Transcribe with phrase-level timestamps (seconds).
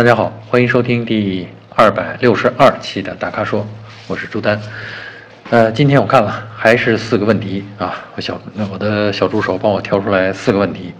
[0.00, 1.46] 大家好，欢迎收听第
[1.76, 3.66] 二百六十二期的大咖说，
[4.06, 4.58] 我是朱丹。
[5.50, 10.94] 呃，今天我看了，还是四个问题啊，我小那我的小助手帮我挑出来四个问题，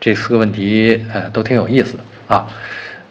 [0.00, 2.48] 这四个问题呃都挺有意思啊。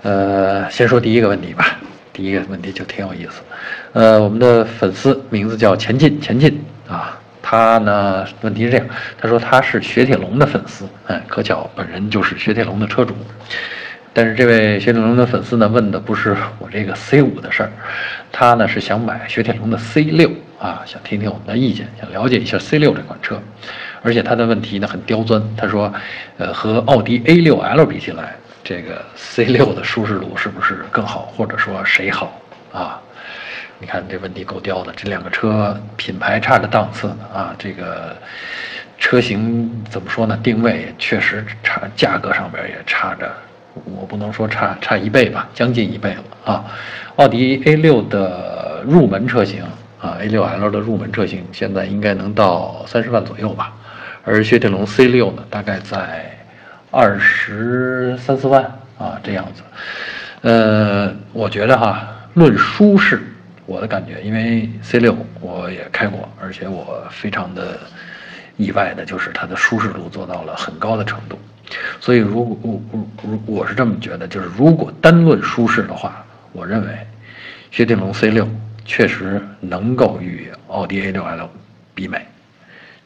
[0.02, 1.79] 呃，先说第一个问题吧，
[2.12, 3.42] 第一个问题就挺有意思。
[3.94, 8.85] 呃，我们的粉丝名字叫前进前进啊，他呢问题是这样，
[9.17, 13.15] 他说他是雪铁龙的粉丝，哎，可巧本人就是雪铁龙的车主。
[14.13, 17.71] 但是这位雪铁龙的粉丝呢，问的不是我这个 C 五的事儿，
[18.31, 23.39] 他呢是想买雪铁龙的 C 六啊，想听听我们的意见，想了解一下 C 六这款车。
[24.01, 25.93] 而且他的问题呢很刁钻，他说，
[26.37, 32.39] 呃，和奥迪 A 六 L 比起来，这个 C 六的舒适度是不是更好，或者说谁好
[32.71, 32.99] 啊？
[33.77, 38.15] 你看这问题够刁的，这两个车品牌差着档次呢啊，这个
[38.98, 40.37] 车型怎么说呢？
[40.41, 43.31] 定位确实差，价格上边也差着。
[43.85, 46.65] 我不能说差差一倍吧，将近一倍了啊！
[47.17, 49.63] 奥迪 A 六的入门车型
[49.99, 53.73] 啊，A 六 L 的入门车型现在应该能到三十万左右吧，
[54.23, 56.31] 而雪铁龙 C 六呢，大概在
[56.91, 58.63] 二十三四万
[58.98, 59.62] 啊这样子。
[60.41, 63.21] 呃，我觉得哈，论舒适，
[63.65, 67.78] 我的感觉，因为 C 六我也开过，而且我非常的
[68.56, 71.38] 意外的就是它的舒适度做到了很高的程度。
[72.00, 72.81] 所以，如果我
[73.23, 76.98] 我我是这么觉得，就是如果单论舒适的话，我认为
[77.72, 78.48] 雪铁龙 C 六
[78.86, 81.50] 确实能够与奥迪 A 六 L
[81.94, 82.26] 比美，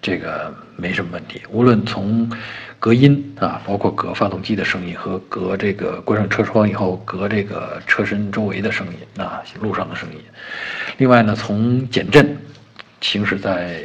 [0.02, 1.42] 这个没什么问题。
[1.50, 2.32] 无论从
[2.80, 10.20] 隔音啊，包括隔发动机的声音和隔这个关上车窗以后隔这个车身周围的声音啊，路上的声音。
[10.98, 12.38] 另外呢，从减震，
[13.02, 13.82] 行驶在。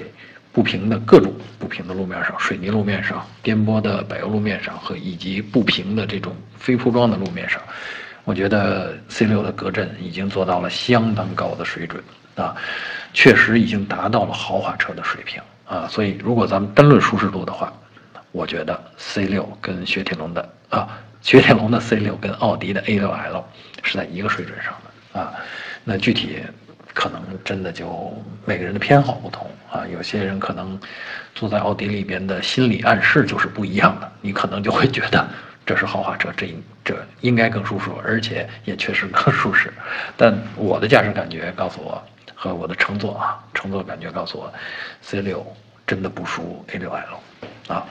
[0.53, 7.61] 不平的各种不平的路面上，水泥路面上、颠簸的柏油路面上和以及不平的这种非铺装的路面上，
[8.25, 12.03] 我觉得 C 六的隔震已经做到了相当高的水准
[12.35, 12.57] 啊，
[13.13, 15.87] 确实已经达到了豪华车的水平啊。
[15.89, 17.73] 所以，如果咱们单论舒适度的话，
[18.33, 20.89] 我觉得 C 六跟雪铁龙的啊，
[21.21, 23.45] 雪铁龙的 C 六跟奥迪的 A 六 L
[23.85, 25.35] 是在一个水准上的啊。
[25.85, 26.41] 那具体。
[26.99, 28.13] 可能真的就
[28.45, 30.77] 每个人的偏好不同啊，有些人可能
[31.33, 35.25] 坐在奥迪里边的心理暗示就是不一样的，你可能就会觉得
[35.65, 36.49] 这是豪华车，这
[36.85, 39.73] 这应该更舒适，而且也确实更舒适。
[40.17, 42.03] 但我的驾驶感觉告诉我，
[42.35, 44.53] 和我的乘坐啊， 乘坐感觉告诉我
[45.05, 45.45] ，C6
[45.87, 47.87] 真的不输 A6L 啊。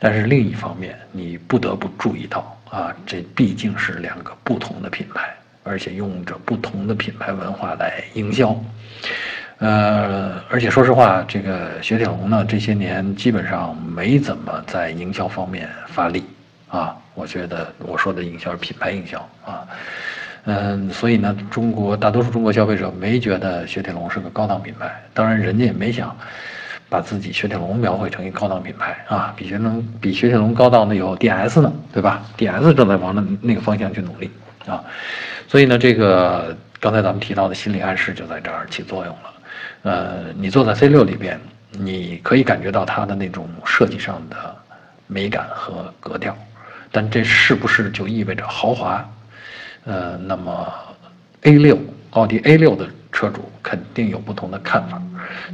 [0.00, 5.36] 但是另一方面，你不得不注意到啊，这毕竟是两个不同的品牌。
[5.62, 8.58] 而且用着不同的品牌文化来营销，
[9.58, 16.24] 呃，而且说实话，这个雪铁龙呢，这些年基本上没怎么在营销方面发力
[16.68, 16.96] 啊。
[17.14, 19.66] 我觉得我说的营销是品牌营销啊，
[20.44, 26.16] 嗯，所以呢，中国大多数中国消费者没觉得雪铁龙是个高档品牌，当然人家也没想
[26.88, 29.34] 把自己雪铁龙描绘成一个高档品牌啊。
[29.36, 34.30] 比雪铁龙比雪铁龙高档的有 DS 呢，对吧？DS 正在往那那个方向去努力
[34.66, 34.82] 啊。
[35.50, 39.34] 所以呢，这个刚才咱们提到的心理暗示就在这儿起作用了。
[39.82, 41.40] 呃，你坐在 C6 里边，
[41.72, 44.36] 你可以感觉到它的那种设计上的
[45.08, 46.38] 美感和格调，
[46.92, 49.04] 但这是不是就意味着豪华？
[49.86, 50.72] 呃，那么
[51.42, 51.76] A6
[52.10, 55.02] 奥迪 A6 的车主肯定有不同的看法。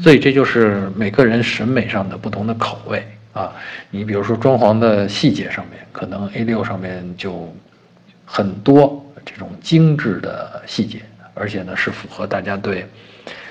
[0.02, 3.02] 所以这就是每个人审美上的不同的口味
[3.32, 3.50] 啊。
[3.90, 7.50] 你比如说装潢的细节上面，可能 A6 上面就
[8.26, 8.95] 很多。
[9.26, 11.02] 这种精致的细节，
[11.34, 12.86] 而且呢是符合大家对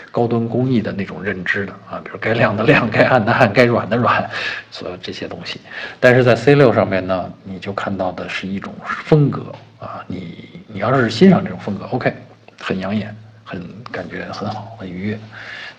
[0.10, 4.28] 高端工艺的那种认知的啊，比如该亮的亮，该暗的暗，该软的软，
[4.72, 5.60] 所有这些东西。
[6.00, 12.12] 但是在 C 六上面呢，你就看到的是一种风格啊，你你要是欣赏这种风格，OK，
[12.58, 13.62] 很养眼，很
[13.92, 15.20] 感觉很好，很愉悦。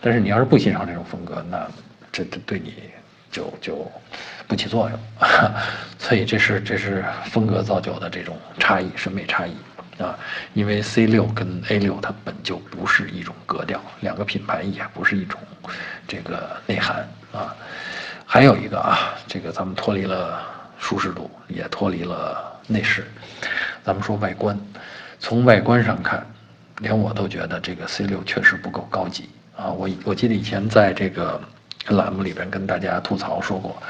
[0.01, 1.67] 但是你要是不欣赏这种风格，那
[2.13, 2.75] 这这对你
[3.33, 3.91] 就就。
[4.49, 4.99] 不起作用，
[5.99, 9.57] 所以这是这是风格造就的这种差异，审美差异
[9.99, 10.19] 啊。
[10.55, 15.39] 因为 C 六跟 A 六它本就不是一种格调，两个品牌也不是一种
[16.07, 17.55] 这个内涵啊。
[18.25, 20.43] 还有一个啊，这个咱们脱离了
[20.79, 23.07] 舒适度，也脱离了内饰，
[23.85, 24.59] 咱们说外观。
[25.19, 26.27] 从外观上看，
[26.79, 29.67] 连我都觉得这个 C 六确实不够高级啊。
[29.67, 31.41] 我我记得以前在这个
[31.89, 33.81] 栏目里边跟大家吐槽说过。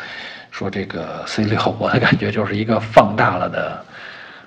[0.53, 3.85] 说这个 C 六， 我的感觉就是一个放大了的，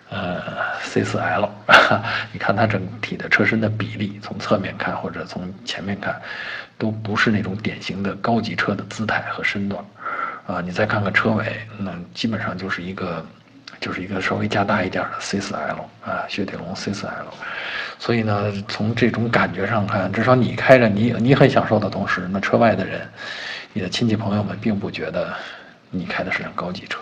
[0.10, 0.42] 呃
[0.82, 1.50] ，C 四 L。
[2.34, 6.20] 你看它整体的车身的比例，从侧面看或者从前面看，
[6.78, 9.84] 都不是那种典型的高级车的姿态和身段。
[10.48, 11.46] 啊，你再看看车尾，
[11.78, 13.24] 那基本上就是一个
[13.80, 17.30] 就是一个稍微加大一点的 C4L 啊，雪铁龙 C4L。
[18.00, 23.08] 所以呢，从这种感觉上看，至少你开着你你很享受的同时，那车外的人，
[23.74, 25.32] 你的亲戚朋友们并不觉得
[25.92, 27.02] 你开的是辆高级车，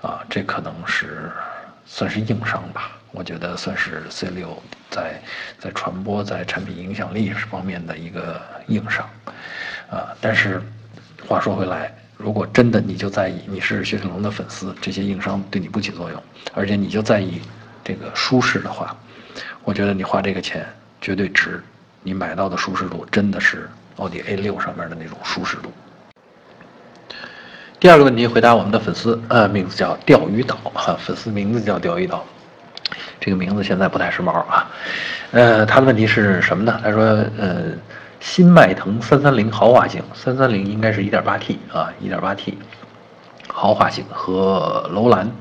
[0.00, 1.28] 啊，这可能是
[1.92, 2.92] 算是硬伤吧。
[3.10, 4.46] 我觉得算是 C6
[4.88, 5.20] 在
[5.58, 9.04] 在传播在产品影响力方面的一个硬伤，
[9.90, 10.62] 啊，但是
[11.26, 16.22] 话说回来，如果真的你就在意你是雪铁龙的粉丝，这些硬伤对你不起作用，
[16.54, 17.40] 而且你就在意
[17.82, 18.96] 这个舒适的话，
[19.64, 20.64] 我觉得你花这个钱
[21.00, 21.60] 绝对值，
[22.04, 25.72] 你买到的舒适度真的是奥迪 A6 上面的那种舒适度。
[27.80, 32.22] 第二个问题回答我们的粉丝，呃，名字叫钓鱼岛，哈，粉丝名字叫钓鱼岛。
[33.18, 34.70] 这个名字现在不太时髦啊，
[35.30, 36.78] 呃，他的问题是什么呢？
[36.84, 37.02] 他说，
[37.38, 37.72] 呃，
[38.20, 42.58] 新迈腾三三零豪华型，三三零应该是一点八 T 啊，一点八 T
[43.48, 45.32] 豪华型和楼兰，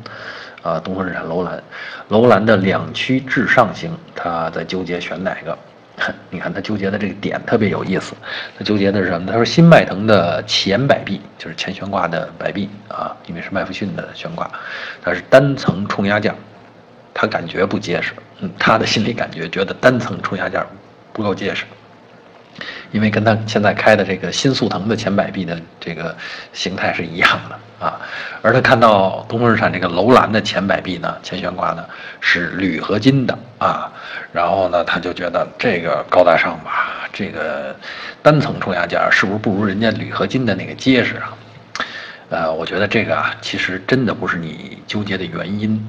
[0.61, 1.61] 啊，东风日产楼兰，
[2.07, 5.57] 楼兰的两驱至上型，他在纠结选哪个？
[6.29, 8.13] 你看他纠结的这个点特别有意思，
[8.57, 9.27] 他纠结的是什么？
[9.27, 14.49] 他说新迈腾的前摆臂就是前悬挂的摆臂啊，因为是麦弗逊的悬挂，
[15.03, 16.33] 它是单层冲压件。
[17.11, 20.65] 他感觉不结实，嗯，他的心理感觉觉得单层冲压件
[21.11, 21.65] 不够结实，
[22.91, 26.15] 因为跟他现在开的这个新速腾的前摆臂的这个
[26.53, 27.99] 形态是一样的啊，
[28.41, 31.85] 而他看到东风日产这个楼兰的前摆臂呢，前悬挂呢
[32.19, 33.91] 是铝合金的啊，
[34.33, 37.75] 然后呢他就觉得这个高大上吧，这个
[38.21, 41.33] 单层冲压件是不是不如人家铝合金的那个结实啊？
[42.29, 45.83] 呃，我觉得这个啊，其实真的不是你纠结的原因。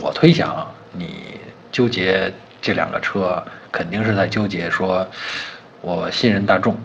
[0.00, 1.40] 我推想，你
[1.72, 2.32] 纠结
[2.62, 3.42] 这两个车，
[3.72, 5.06] 肯定是在纠结说，
[5.80, 6.76] 我信任大众，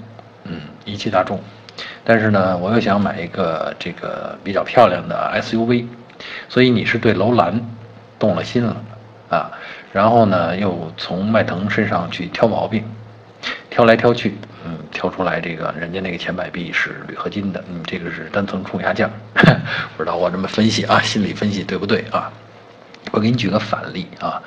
[0.46, 1.40] 嗯，一汽大众，
[2.10, 5.86] 但是呢，我又想买一个这个比较漂亮的 SUV，
[6.48, 7.62] 所以你是对楼兰
[8.18, 8.76] 动了心了
[9.30, 9.52] 啊，
[9.94, 12.84] 然后呢，又从迈腾身上去挑毛病，
[13.70, 14.36] 挑来挑去，
[14.66, 19.08] 嗯，挑出来这个人家那个前摆臂是铝合金的，嗯，这个是单层冲压件，
[19.96, 22.32] 不知道我这么分析啊，心理分析对不对啊？
[23.12, 24.42] 我给你举个反例啊，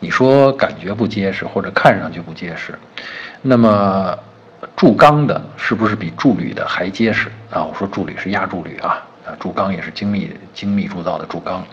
[0.00, 2.76] 你说感觉不结实或者看上去不结实，
[3.40, 4.18] 那么
[4.78, 7.64] 铸钢的是不是比铸铝的还结实啊？
[7.64, 11.66] 我说铸铝是压铸铝啊，啊铸钢也是精密精密铸造的铸钢，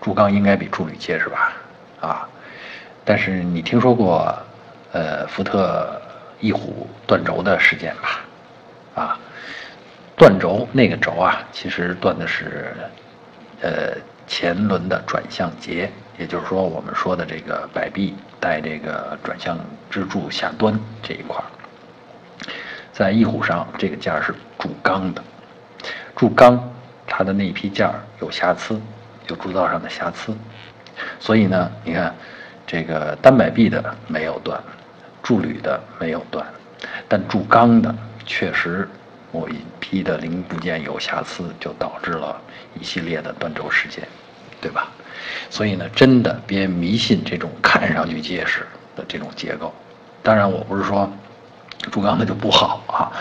[0.00, 1.52] 铸钢应该比铸铝结实吧？
[2.00, 2.28] 啊，
[3.04, 4.32] 但是你听说过
[4.92, 6.00] 呃福特
[6.38, 8.20] 翼虎断轴的事件吧？
[8.94, 9.18] 啊，
[10.16, 12.72] 断轴那个轴啊，其实断的是
[13.60, 13.92] 呃。
[14.26, 19.58] 前轮的转向节，也就是说我们说的这个摆臂带这个转向
[19.90, 21.42] 支柱下端这一块儿，
[23.00, 25.24] 在翼虎上这个件儿是铸钢的，
[26.14, 26.70] 铸钢
[27.06, 28.78] 它的那一批件儿有瑕疵，
[29.28, 30.36] 有铸造上的瑕疵，
[31.18, 32.14] 所以呢，你看
[32.66, 34.62] 这个单摆臂的没有断，
[35.22, 36.46] 铸铝的没有断，
[37.08, 37.94] 但铸钢的
[38.26, 38.86] 确实
[39.32, 42.38] 某一批的零部件有瑕疵，就导致了
[42.78, 44.06] 一系列的断轴事件。
[44.62, 44.90] 对吧？
[45.48, 49.72] 所以呢，真的别迷信这种看上去结实的这种结构。
[50.22, 51.10] 当然，我不是说
[51.90, 53.12] 铸钢的就不好啊。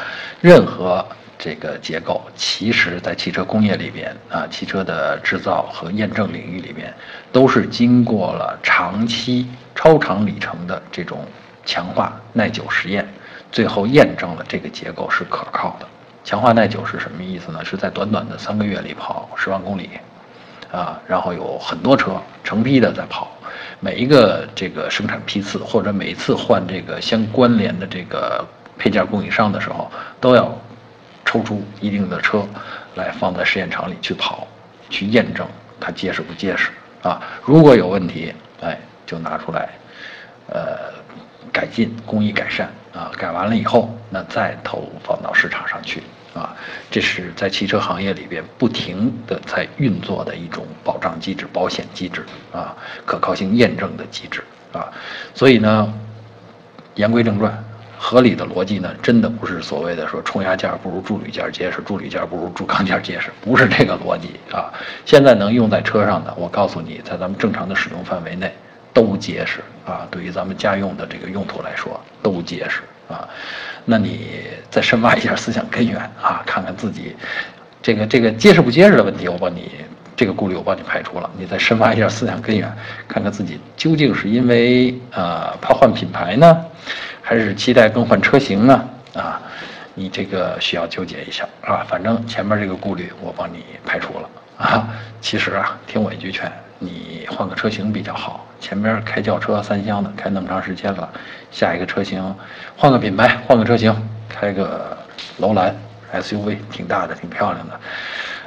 [0.41, 1.05] 任何
[1.37, 6.93] 这个结构，其实在汽车工业里边啊，汽车的制造和验证领域里边，
[7.31, 11.25] 都是经过了长期、超长里程的这种
[11.65, 13.07] 强化耐久实验，
[13.51, 15.87] 最后验证了这个结构是可靠的。
[16.23, 17.63] 强化耐久是什么意思呢？
[17.63, 19.89] 是在短短的三个月里跑十万公里。
[20.71, 23.31] 啊，然后有很多车成批的在跑，
[23.79, 28.45] 每一个这个生产批次或者每一次换这个相关联的这个
[28.77, 30.57] 配件供应商的时候，都要
[31.25, 32.45] 抽出一定的车
[32.95, 34.47] 来放在试验场里去跑，
[34.89, 35.47] 去验证
[35.79, 36.69] 它结实不结实
[37.01, 37.21] 啊。
[37.45, 39.69] 如果有问题，哎，就拿出来，
[40.47, 40.77] 呃，
[41.53, 46.03] 改进工艺改善啊，改完了以后，那再投放到市场上去。
[46.33, 46.55] 啊，
[46.91, 54.87] 这是在汽车行业里边不停的在运作的一种保障机制、保险机制啊，可靠性验证的机制啊。
[55.33, 55.93] 所以呢，
[56.95, 57.63] 言归正传，
[57.97, 64.71] 合理的逻辑呢，真的不是所谓的说冲压件不如铸铝件结实，铸铝件不如铸钢件结实，不是这个逻辑啊。
[65.05, 68.53] 现在能用在车上的，我告诉你，在咱们正常的使用范围内
[68.93, 70.07] 都结实啊。
[70.11, 72.81] 对于咱们家用的这个用途来说，都结实。
[73.09, 73.27] 啊，
[73.85, 77.15] 那你再深挖一下思想根源啊，看看自己
[77.81, 79.71] 这个这个结实不结实的问题，我帮你
[80.15, 81.29] 这个顾虑我帮你排除了。
[81.37, 82.71] 你再深挖一下思想根源，
[83.07, 86.65] 看看自己究竟是因为呃怕换品牌呢，
[87.21, 88.89] 还是期待更换车型呢？
[89.15, 89.41] 啊，
[89.95, 91.83] 你这个需要纠结一下啊。
[91.89, 94.87] 反正前面这个顾虑我帮你排除了啊，
[95.19, 98.45] 其实啊，听我一句劝，你换个车型比较好。
[98.59, 101.09] 前边开轿车三厢的，开那么长时间了，
[101.51, 102.35] 下一个车型
[102.75, 103.95] 换个品牌，换个车型，
[104.27, 104.97] 开个
[105.37, 105.73] 楼兰
[106.13, 107.79] SUV，挺大的，挺漂亮的，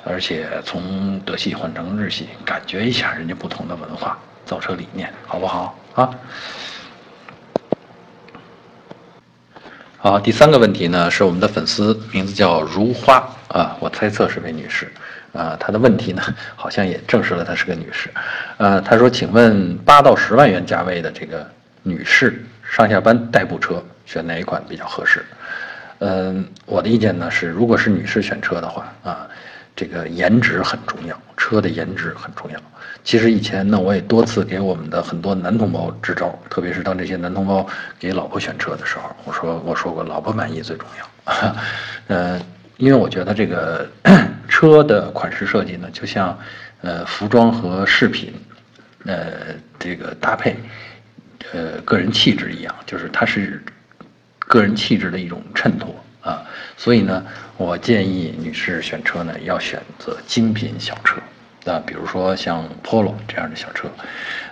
[0.05, 6.11] 而且从德系换成日系，感觉一下人家不同的文化造车理念，好不好啊？
[9.97, 14.93] 好，第三个问题呢，是我们的粉丝名字叫如花啊，我猜测是位女士。
[15.33, 16.23] 啊，他的问题呢，
[16.55, 18.11] 好像也证实了她是个女士。
[18.59, 21.47] 呃，他说：“请问八到十万元价位的这个
[21.83, 25.25] 女士上下班代步车选哪一款比较合适？”
[26.01, 29.27] 嗯，我的意见呢是，如果是女士选车的话，啊，
[29.75, 32.61] 这个颜值很重要，车的颜值很重要。
[33.03, 37.67] 其实以前呢，我也多次给我们的很多男同胞支招，特别是当这些男同胞
[37.99, 41.55] 给老婆选车的时候，我说我说过，老婆满意最重要。
[42.09, 42.39] 嗯。
[42.79, 43.87] 因为我觉得这个
[44.63, 46.39] 车的款式设计呢，就像，
[46.83, 48.33] 呃，服装和饰品，
[49.05, 49.29] 呃，
[49.77, 50.55] 这个搭配，
[51.53, 53.61] 呃，个人气质一样，就是它是
[54.39, 55.93] 个人气质的一种衬托
[56.23, 56.45] 啊。
[56.77, 57.27] 所以呢，
[57.57, 61.21] 我建议女士选车呢，要选择精品小车
[61.69, 63.91] 啊，比如说像 Polo 这样的小车。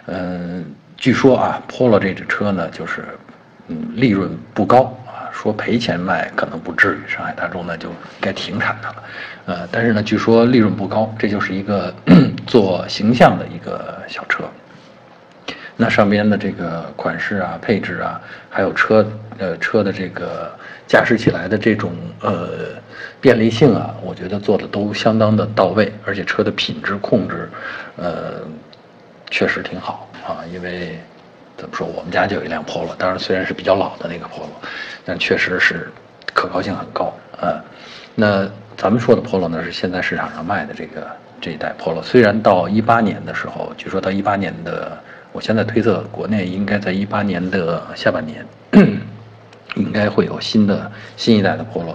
[0.06, 3.04] 嗯，据说啊，Polo 这只车呢，就是
[3.68, 4.92] 嗯，利润不高。
[5.32, 7.88] 说赔钱卖可能不至于，上海大众呢就
[8.20, 9.02] 该停产它了，
[9.46, 11.94] 呃，但是呢，据说利润不高，这就是一个
[12.46, 14.44] 做形象的一个小车。
[15.76, 18.20] 那上边的这个款式啊、配置啊，
[18.50, 19.06] 还有车
[19.38, 20.52] 呃车的这个
[20.86, 22.48] 驾驶起来的这种呃
[23.20, 27.48] 便利性啊，我觉得做的都相当的到位，而且车的品质控制，
[27.96, 28.42] 呃，
[29.30, 31.00] 确实挺好啊，因为。
[31.60, 31.86] 怎么说？
[31.86, 34.48] 我们家就有一辆 Polo，当然虽然是比较老的那个 Polo，
[35.04, 35.92] 但确实是
[36.32, 37.62] 可靠性很高啊。
[38.14, 38.48] 那
[38.78, 41.06] 咱们说的 Polo 呢，是现在市场上卖的这个
[41.38, 42.02] 这一代 Polo。
[42.02, 44.98] 虽然到一八年的时候，据说到一八年的，
[45.32, 48.46] 我现在推测国内应该在一八年的下半年，
[49.76, 51.94] 应该会有新的新一代的 Polo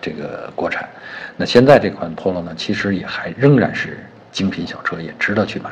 [0.00, 0.88] 这个国产。
[1.36, 3.98] 那现在这款 Polo 呢，其实也还仍然是
[4.34, 5.70] 精品小车，也值得去买。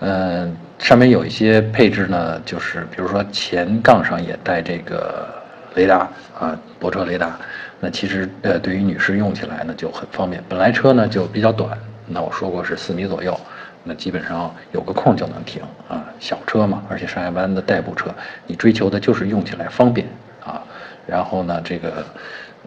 [0.00, 5.26] 嗯，上面有一些配置呢，就是比如说前杠上也带这个
[5.74, 7.36] 雷达啊，泊车雷达。
[7.80, 10.42] 那其实呃，对于女士用起来呢就很方便。
[10.48, 11.76] 本来车呢就比较短，
[12.06, 13.38] 那我说过是四米左右，
[13.82, 16.04] 那基本上有个空就能停啊。
[16.20, 18.14] 小车嘛，而且上下班的代步车，
[18.46, 20.06] 你追求的就是用起来方便
[20.44, 20.62] 啊。
[21.06, 22.04] 然后呢，这个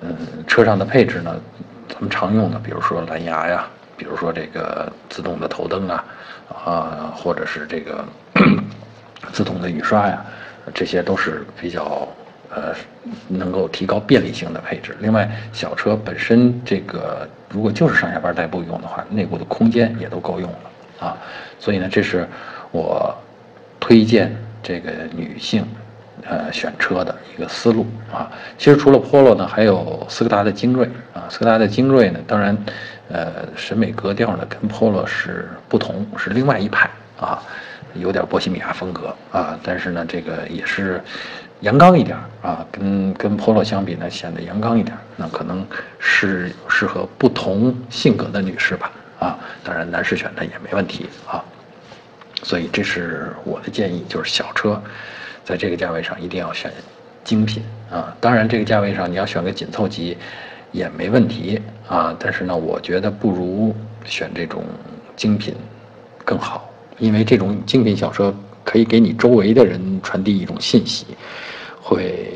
[0.02, 1.36] 嗯，车上的配置呢，
[1.88, 3.68] 咱们常用的，比如说蓝牙呀，
[4.02, 6.04] 比如说这个自动的头灯啊。
[6.66, 8.04] 啊，或者是这个
[9.32, 10.22] 自动的雨刷呀，
[10.74, 12.06] 这些都是比较
[12.50, 12.76] 呃
[13.30, 14.94] 能够提高便利性的配置。
[15.00, 21.18] 另外，小车本身这个如果就是上下班代步用的话，内部的空间也都够用了啊。
[21.58, 22.28] 所以呢，这是
[22.72, 23.16] 我
[23.80, 25.66] 推荐这个女性
[26.30, 28.30] 呃选车的一个思路啊。
[28.58, 31.24] 其实除了 Polo 呢，还有斯柯达的精锐啊。
[31.30, 32.58] 斯柯达的精锐呢，当然。
[33.12, 36.90] 呃，审美格调呢跟 Polo 是不同，是另外一派
[37.20, 37.44] 啊，
[37.94, 41.02] 有点波西米亚风格啊，但是呢，这个也是
[41.60, 45.66] 阳刚一点啊，跟跟 Polo 相比呢，显得阳刚一点，那可能
[46.00, 51.44] 是适合不同性格的女士吧啊，当然男士选它也没问题啊，
[52.44, 54.82] 所以这是我的建议，就是小车，
[55.44, 56.72] 在这个价位上一定要选
[57.26, 60.18] 精品啊，当然这个价位上你要选个紧凑级。
[60.72, 63.76] 也没问题啊，但是呢，我觉得不如
[64.06, 64.64] 选这种
[65.16, 65.56] 精品
[66.24, 71.06] 更好，因为这种精品小车可以给你周围的人传递一种信息，
[71.82, 72.30] 会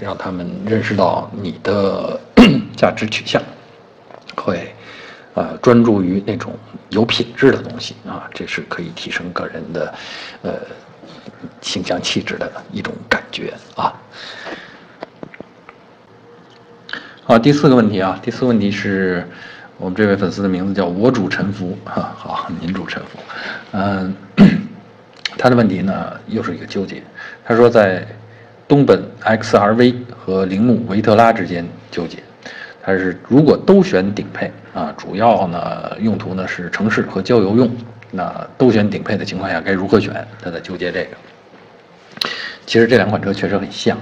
[0.00, 2.18] 让他们认识到你的
[2.76, 3.42] 价值取向，
[4.34, 4.74] 会
[5.34, 6.54] 呃专注于那种
[6.90, 9.94] 有品质的东西啊，这是可以提升个人的
[10.42, 10.54] 呃
[11.60, 13.92] 形象气质的一种感觉啊。
[17.28, 19.22] 好，第四个问题啊，第四个问题是
[19.76, 23.18] 我们这位粉丝的名字叫我主沉浮哈，好，您主沉浮，
[23.72, 24.14] 嗯，
[25.36, 27.02] 他的问题呢又是一个纠结，
[27.44, 28.02] 他说在
[28.66, 32.16] 东本 XRV 和铃木维特拉之间纠结，
[32.82, 37.70] 他是如果都选顶配啊，主要呢用途呢是城市和郊游用，
[38.10, 40.26] 那都选顶配的情况下该如何选？
[40.42, 41.10] 他在纠结这个。
[42.68, 43.96] 其实这两款车确实很像。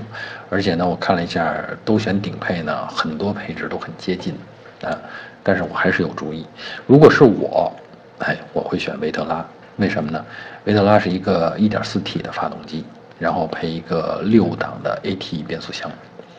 [0.50, 1.54] 而且呢，我看了一下，
[1.84, 4.34] 都选顶配呢，很多配置都很接近，
[4.82, 4.98] 啊，
[5.42, 6.44] 但是我还是有注意。
[6.84, 7.72] 如果是我，
[8.18, 9.46] 哎，我会选维特拉，
[9.76, 10.24] 为什么呢？
[10.64, 12.84] 维特拉是一个 1.4T 的发动机，
[13.20, 15.88] 然后配一个六档的 AT 变速箱，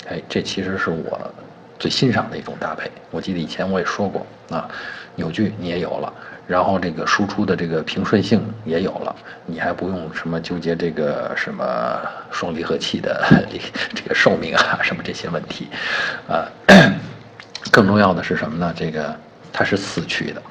[0.10, 1.32] 哎，这其实是我
[1.80, 2.92] 最欣赏的一种搭配。
[3.10, 4.70] 我记得以前我也说过啊，
[5.16, 6.14] 扭矩你也有了，
[6.48, 9.14] 然后这个输出的这个平顺性也有了，
[9.46, 11.64] 你还不用什么纠结这个什么
[12.32, 13.22] 双离合器的
[13.94, 15.68] 这个寿命啊，什么这些问题，
[16.30, 16.48] 啊，
[17.70, 18.74] 更重要的是什么呢？
[18.74, 19.14] 这个
[19.52, 20.42] 它是四驱的，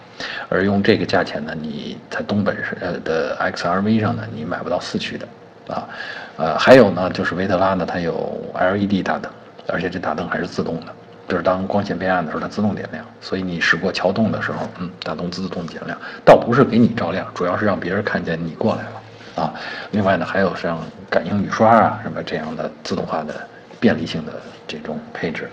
[0.51, 5.27] 而用这个价钱呢，你在东本是呃的 XRV 上呢，你买不到四驱的，
[5.69, 5.89] 啊，
[6.37, 9.33] 呃，还有呢，就是维特拉呢，它有 LED 大灯，
[9.67, 10.87] 而且这大灯还是自动的。
[11.29, 19.55] 就是当光线变暗的时候，它自动点亮，所以你驶过桥洞的时候，嗯，大灯自动点亮，倒不是给你照亮，主要是让别人看见你过来了，啊。
[19.91, 20.79] 另外呢，还有像
[21.11, 23.35] 感应雨刷啊什么这样的自动化的
[23.81, 24.33] 便利性的
[24.69, 25.51] 这种配置，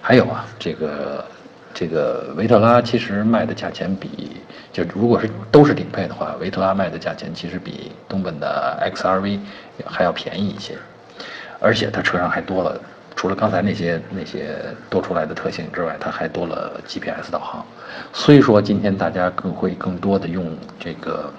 [0.00, 1.24] 还有啊，这个
[1.74, 4.36] 这个维特拉其实卖的价钱比
[4.72, 9.40] 就如果是都是顶配的话，维特拉卖的价钱其实比东本的 XRV
[9.84, 10.76] 还要便宜一些，
[11.58, 12.80] 而且它车上还多了。
[13.16, 14.56] 除了刚才那些那些
[14.90, 17.64] 多出来的特性之外，它还多了 GPS 导航。
[18.12, 21.32] 虽说今天大家更会更多的用这个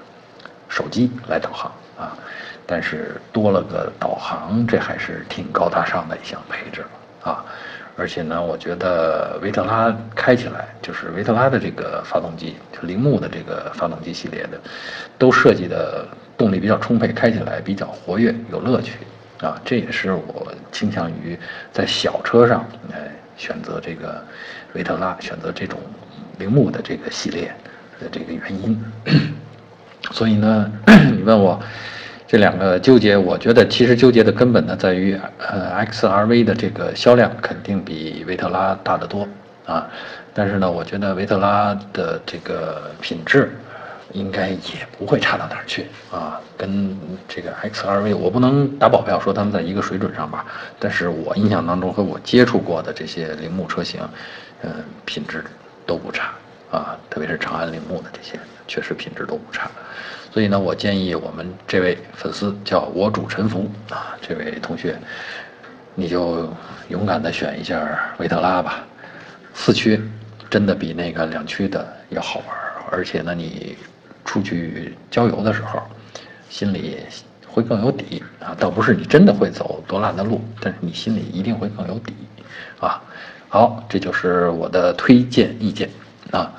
[0.68, 2.18] 手机来导航啊，
[2.66, 6.84] 但是多了个导航，这还是挺高大上的一项配置
[7.24, 7.46] 啊。
[7.96, 14.60] 而且呢，我觉得维特拉开起来就是维特拉的这个发动机，就铃木的这个发动机系列的，
[15.18, 16.08] 都设计的
[16.38, 18.98] 动力比较充沛，开起来比较活跃，有乐趣。
[19.42, 21.38] 啊，这也是我倾向于
[21.72, 24.24] 在小车上，哎，选择这个
[24.74, 25.80] 维特拉，选择这种
[26.40, 27.54] 铃木的这个系列
[28.00, 28.84] 的这个原因。
[30.12, 30.72] 所以呢，
[31.16, 31.62] 你问我
[32.26, 39.28] 这两个纠结，我觉得其实纠结的根本呢，在于呃，XRV 的这个销量肯定比维特拉大得多
[39.66, 39.88] 啊。
[40.34, 43.52] 但是呢，我觉得维特拉的这个品质。
[44.14, 46.98] 应该也不会差到哪儿去啊，跟
[47.28, 50.46] 这个 XRV 我不能打保票说他们在一个水准上吧，
[50.80, 54.02] 但是我印象当中和我接触过的这些铃木车型，
[54.64, 54.72] 嗯，
[55.06, 55.44] 品质
[55.86, 56.32] 都不差
[56.72, 59.70] 啊，特别是长安铃木的这些，确实品质都不差。
[60.32, 64.98] 所以呢，我建议我们这位粉丝叫我主沉浮啊，这位同学，
[65.96, 66.50] 你就
[66.88, 68.86] 勇敢的选一下维特拉吧，
[69.54, 70.02] 四驱
[70.50, 72.58] 真的比那个两驱的要好玩，
[72.90, 73.76] 而且呢你。
[74.38, 75.82] 出去郊游的时候，
[76.50, 76.98] 心里
[77.48, 78.56] 会更有底啊！
[78.60, 82.14] 倒不是你真的会走多烂的路，但是你心里一定会更有底
[82.80, 83.02] 啊！
[83.50, 85.90] 好，这就是我的推荐意见
[86.32, 86.54] 啊！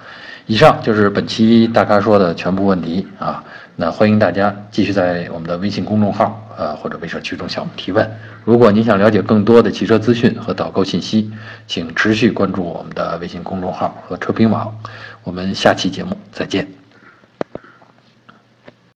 [0.47, 3.45] 以上就是本期大咖说的全部问题啊！
[3.77, 8.11] 那欢迎大家继续在我们的微信公众号呃或者微社区中向我们提问。
[8.45, 11.31] 如果您想了解更多的汽车资讯和导购信息，
[11.69, 14.77] 请持续关注我们的微信公众号和车评网。
[15.23, 16.78] 我们下期节目再见。